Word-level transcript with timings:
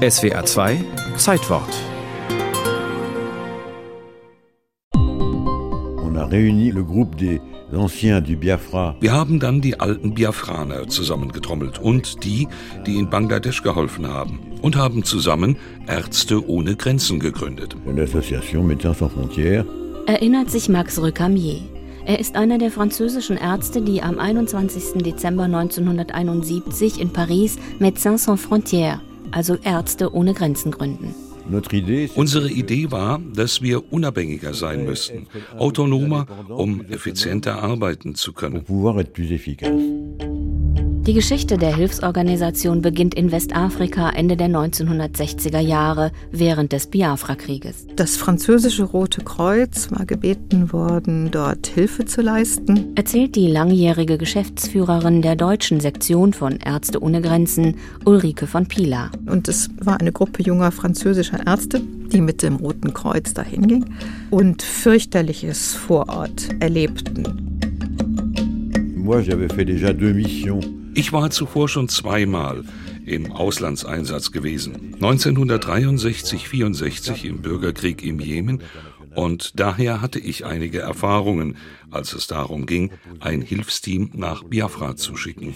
SWR 0.00 0.46
2 0.46 0.82
Zeitwort. 1.18 1.68
Wir 9.00 9.12
haben 9.12 9.40
dann 9.40 9.60
die 9.60 9.78
alten 9.78 10.14
Biafraner 10.14 10.88
zusammengetrommelt 10.88 11.78
und 11.78 12.24
die, 12.24 12.48
die 12.86 12.96
in 12.96 13.10
Bangladesch 13.10 13.62
geholfen 13.62 14.08
haben 14.08 14.40
und 14.62 14.76
haben 14.76 15.04
zusammen 15.04 15.58
Ärzte 15.86 16.48
ohne 16.48 16.76
Grenzen 16.76 17.20
gegründet. 17.20 17.76
Erinnert 20.06 20.50
sich 20.50 20.68
Max 20.70 21.02
Recamier. 21.02 21.60
Er 22.06 22.18
ist 22.18 22.36
einer 22.36 22.56
der 22.56 22.70
französischen 22.70 23.36
Ärzte, 23.36 23.82
die 23.82 24.02
am 24.02 24.18
21. 24.18 25.02
Dezember 25.02 25.44
1971 25.44 26.98
in 26.98 27.12
Paris 27.12 27.58
Médecins 27.78 28.24
Sans 28.24 28.40
Frontières 28.40 29.00
also 29.32 29.56
Ärzte 29.56 30.12
ohne 30.14 30.34
Grenzen 30.34 30.70
gründen. 30.70 31.14
Unsere 32.14 32.50
Idee 32.50 32.90
war, 32.90 33.20
dass 33.34 33.60
wir 33.60 33.92
unabhängiger 33.92 34.54
sein 34.54 34.84
müssten, 34.84 35.26
autonomer, 35.58 36.26
um 36.48 36.84
effizienter 36.86 37.62
arbeiten 37.62 38.14
zu 38.14 38.32
können. 38.32 38.64
Die 41.06 41.14
Geschichte 41.14 41.56
der 41.56 41.74
Hilfsorganisation 41.74 42.82
beginnt 42.82 43.14
in 43.14 43.32
Westafrika 43.32 44.10
Ende 44.10 44.36
der 44.36 44.48
1960er 44.48 45.58
Jahre 45.58 46.12
während 46.30 46.72
des 46.72 46.88
Biafra-Krieges. 46.88 47.86
Das 47.96 48.18
französische 48.18 48.84
Rote 48.84 49.22
Kreuz 49.22 49.90
war 49.90 50.04
gebeten 50.04 50.74
worden, 50.74 51.30
dort 51.30 51.66
Hilfe 51.68 52.04
zu 52.04 52.20
leisten. 52.20 52.94
Erzählt 52.96 53.34
die 53.34 53.48
langjährige 53.48 54.18
Geschäftsführerin 54.18 55.22
der 55.22 55.36
deutschen 55.36 55.80
Sektion 55.80 56.34
von 56.34 56.58
Ärzte 56.58 57.02
ohne 57.02 57.22
Grenzen, 57.22 57.76
Ulrike 58.04 58.46
von 58.46 58.66
Pila. 58.66 59.10
Und 59.24 59.48
es 59.48 59.70
war 59.80 59.98
eine 59.98 60.12
Gruppe 60.12 60.42
junger 60.42 60.70
französischer 60.70 61.46
Ärzte, 61.46 61.80
die 62.12 62.20
mit 62.20 62.42
dem 62.42 62.56
Roten 62.56 62.92
Kreuz 62.92 63.32
dahin 63.32 63.66
ging 63.66 63.86
und 64.28 64.62
fürchterliches 64.62 65.74
vor 65.74 66.10
Ort 66.10 66.50
erlebten. 66.60 67.24
Moi, 68.96 69.22
j'avais 69.22 69.48
fait 69.48 69.64
déjà 69.64 69.92
deux 69.92 70.14
missions 70.14 70.79
ich 70.94 71.12
war 71.12 71.30
zuvor 71.30 71.68
schon 71.68 71.88
zweimal 71.88 72.64
im 73.06 73.32
Auslandseinsatz 73.32 74.32
gewesen. 74.32 74.94
1963, 74.94 76.48
64 76.48 77.24
im 77.24 77.42
Bürgerkrieg 77.42 78.02
im 78.02 78.20
Jemen 78.20 78.62
und 79.14 79.58
daher 79.58 80.00
hatte 80.00 80.18
ich 80.18 80.44
einige 80.46 80.80
Erfahrungen, 80.80 81.56
als 81.90 82.12
es 82.12 82.26
darum 82.26 82.66
ging, 82.66 82.90
ein 83.18 83.42
Hilfsteam 83.42 84.10
nach 84.14 84.44
Biafra 84.44 84.96
zu 84.96 85.16
schicken. 85.16 85.54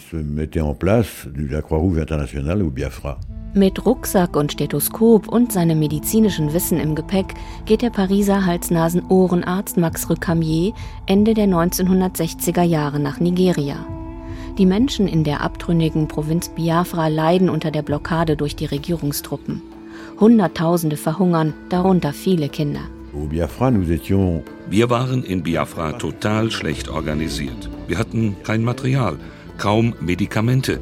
Mit 3.54 3.86
Rucksack 3.86 4.36
und 4.36 4.52
Stethoskop 4.52 5.28
und 5.28 5.52
seinem 5.52 5.78
medizinischen 5.78 6.52
Wissen 6.52 6.80
im 6.80 6.96
Gepäck 6.96 7.34
geht 7.66 7.82
der 7.82 7.90
Pariser 7.90 8.44
Hals-Nasen-Ohrenarzt 8.44 9.76
Max 9.76 10.10
Recamier 10.10 10.72
Ende 11.06 11.34
der 11.34 11.46
1960er 11.46 12.62
Jahre 12.62 12.98
nach 12.98 13.20
Nigeria. 13.20 13.86
Die 14.56 14.66
Menschen 14.66 15.08
in 15.08 15.24
der 15.24 15.40
abtrünnigen 15.40 16.06
Provinz 16.06 16.48
Biafra 16.48 17.08
leiden 17.08 17.48
unter 17.48 17.72
der 17.72 17.82
Blockade 17.82 18.36
durch 18.36 18.54
die 18.54 18.66
Regierungstruppen. 18.66 19.60
Hunderttausende 20.20 20.96
verhungern, 20.96 21.54
darunter 21.70 22.12
viele 22.12 22.48
Kinder. 22.48 22.82
Wir 24.70 24.90
waren 24.90 25.24
in 25.24 25.42
Biafra 25.42 25.92
total 25.94 26.52
schlecht 26.52 26.88
organisiert. 26.88 27.68
Wir 27.88 27.98
hatten 27.98 28.36
kein 28.44 28.62
Material, 28.62 29.16
kaum 29.58 29.94
Medikamente. 30.00 30.78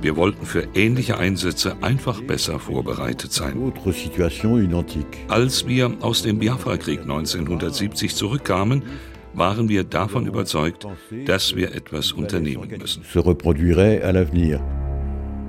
Wir 0.00 0.16
wollten 0.16 0.44
für 0.44 0.66
ähnliche 0.74 1.18
Einsätze 1.18 1.76
einfach 1.80 2.20
besser 2.22 2.58
vorbereitet 2.58 3.32
sein. 3.32 3.72
Als 5.28 5.68
wir 5.68 5.96
aus 6.00 6.22
dem 6.22 6.38
Biafra-Krieg 6.40 7.02
1970 7.02 8.16
zurückkamen, 8.16 8.82
waren 9.34 9.68
wir 9.68 9.84
davon 9.84 10.26
überzeugt, 10.26 10.86
dass 11.26 11.56
wir 11.56 11.74
etwas 11.74 12.12
unternehmen 12.12 12.68
müssen. 12.78 13.02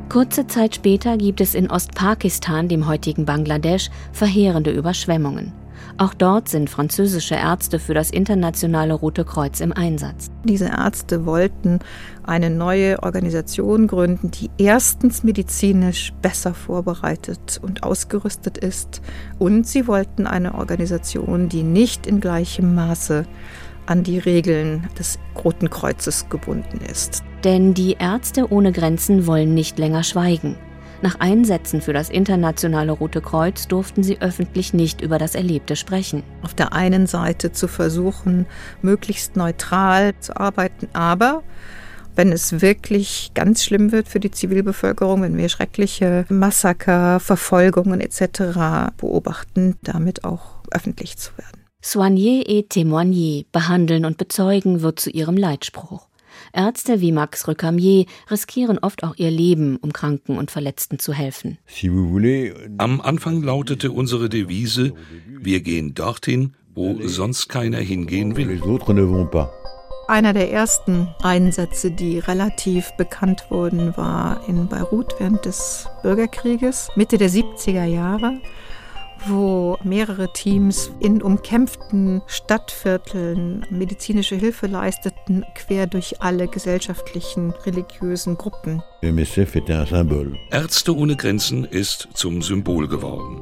Kurze 0.09 0.45
Zeit 0.47 0.75
später 0.75 1.17
gibt 1.17 1.41
es 1.41 1.55
in 1.55 1.71
Ostpakistan, 1.71 2.67
dem 2.67 2.87
heutigen 2.87 3.25
Bangladesch, 3.25 3.89
verheerende 4.11 4.71
Überschwemmungen. 4.71 5.53
Auch 5.97 6.13
dort 6.13 6.49
sind 6.49 6.69
französische 6.69 7.35
Ärzte 7.35 7.77
für 7.77 7.93
das 7.93 8.09
internationale 8.09 8.93
Rote 8.93 9.25
Kreuz 9.25 9.59
im 9.59 9.71
Einsatz. 9.71 10.29
Diese 10.43 10.65
Ärzte 10.65 11.25
wollten 11.25 11.79
eine 12.23 12.49
neue 12.49 13.03
Organisation 13.03 13.87
gründen, 13.87 14.31
die 14.31 14.49
erstens 14.57 15.23
medizinisch 15.23 16.11
besser 16.21 16.53
vorbereitet 16.53 17.59
und 17.61 17.83
ausgerüstet 17.83 18.57
ist. 18.57 19.01
Und 19.37 19.67
sie 19.67 19.87
wollten 19.87 20.25
eine 20.25 20.55
Organisation, 20.55 21.47
die 21.47 21.63
nicht 21.63 22.07
in 22.07 22.19
gleichem 22.19 22.73
Maße 22.73 23.25
an 23.85 24.03
die 24.03 24.19
Regeln 24.19 24.87
des 24.97 25.19
Roten 25.43 25.69
Kreuzes 25.69 26.29
gebunden 26.29 26.79
ist. 26.89 27.23
Denn 27.43 27.73
die 27.73 27.97
Ärzte 27.99 28.51
ohne 28.51 28.71
Grenzen 28.71 29.27
wollen 29.27 29.53
nicht 29.53 29.77
länger 29.79 30.03
schweigen. 30.03 30.55
Nach 31.01 31.19
Einsätzen 31.19 31.81
für 31.81 31.91
das 31.91 32.09
internationale 32.09 32.93
Rote 32.93 33.19
Kreuz 33.19 33.67
durften 33.67 34.03
sie 34.03 34.21
öffentlich 34.21 34.73
nicht 34.73 35.01
über 35.01 35.17
das 35.17 35.35
Erlebte 35.35 35.75
sprechen. 35.75 36.23
Auf 36.43 36.53
der 36.53 36.71
einen 36.71 37.07
Seite 37.07 37.51
zu 37.51 37.67
versuchen, 37.67 38.45
möglichst 38.81 39.35
neutral 39.35 40.13
zu 40.21 40.37
arbeiten, 40.37 40.87
aber 40.93 41.43
wenn 42.15 42.31
es 42.31 42.61
wirklich 42.61 43.31
ganz 43.33 43.65
schlimm 43.65 43.91
wird 43.91 44.07
für 44.07 44.21
die 44.21 44.31
Zivilbevölkerung, 44.31 45.23
wenn 45.23 45.35
wir 45.35 45.49
schreckliche 45.49 46.25
Massaker, 46.29 47.19
Verfolgungen 47.19 47.99
etc. 47.99 48.93
beobachten, 48.95 49.75
damit 49.81 50.23
auch 50.23 50.61
öffentlich 50.71 51.17
zu 51.17 51.31
werden. 51.37 51.62
Soigner 51.83 52.43
et 52.47 52.69
témoigner, 52.69 53.43
behandeln 53.51 54.05
und 54.05 54.17
bezeugen 54.17 54.81
wird 54.81 55.01
zu 55.01 55.09
ihrem 55.09 55.35
Leitspruch. 55.35 56.07
Ärzte 56.53 57.01
wie 57.01 57.11
Max 57.11 57.47
Recamier 57.47 58.05
riskieren 58.31 58.79
oft 58.79 59.03
auch 59.03 59.15
ihr 59.17 59.29
Leben, 59.29 59.75
um 59.77 59.91
Kranken 59.91 60.37
und 60.37 60.49
Verletzten 60.49 60.97
zu 60.97 61.13
helfen. 61.13 61.57
Am 62.77 63.01
Anfang 63.01 63.43
lautete 63.43 63.91
unsere 63.91 64.29
Devise, 64.29 64.93
wir 65.27 65.59
gehen 65.59 65.93
dorthin, 65.93 66.53
wo 66.73 66.97
sonst 67.03 67.49
keiner 67.49 67.79
hingehen 67.79 68.37
will. 68.37 68.61
Einer 70.07 70.33
der 70.33 70.51
ersten 70.51 71.07
Einsätze, 71.21 71.91
die 71.91 72.19
relativ 72.19 72.91
bekannt 72.97 73.45
wurden, 73.49 73.95
war 73.97 74.47
in 74.47 74.67
Beirut 74.67 75.15
während 75.19 75.45
des 75.45 75.87
Bürgerkrieges, 76.01 76.89
Mitte 76.95 77.17
der 77.17 77.29
70er 77.29 77.85
Jahre 77.85 78.39
wo 79.27 79.77
mehrere 79.83 80.31
Teams 80.33 80.91
in 80.99 81.21
umkämpften 81.21 82.21
Stadtvierteln 82.27 83.65
medizinische 83.69 84.35
Hilfe 84.35 84.67
leisteten, 84.67 85.45
quer 85.55 85.87
durch 85.87 86.21
alle 86.21 86.47
gesellschaftlichen, 86.47 87.53
religiösen 87.65 88.37
Gruppen. 88.37 88.81
Ärzte 90.51 90.95
ohne 90.95 91.15
Grenzen 91.15 91.65
ist 91.65 92.09
zum 92.13 92.41
Symbol 92.41 92.87
geworden. 92.87 93.41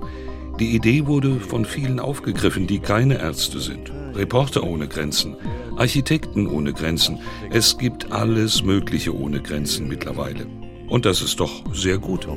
Die 0.59 0.75
Idee 0.75 1.07
wurde 1.07 1.39
von 1.39 1.65
vielen 1.65 1.99
aufgegriffen, 1.99 2.67
die 2.67 2.79
keine 2.79 3.19
Ärzte 3.19 3.59
sind. 3.59 3.91
Reporter 4.13 4.63
ohne 4.63 4.87
Grenzen, 4.87 5.35
Architekten 5.77 6.47
ohne 6.47 6.73
Grenzen. 6.73 7.19
Es 7.49 7.77
gibt 7.77 8.11
alles 8.11 8.61
Mögliche 8.63 9.15
ohne 9.15 9.41
Grenzen 9.41 9.87
mittlerweile. 9.87 10.45
Und 10.87 11.05
das 11.05 11.21
ist 11.21 11.39
doch 11.39 11.63
sehr 11.73 11.97
gut. 11.97 12.27